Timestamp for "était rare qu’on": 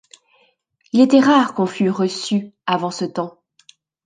1.01-1.67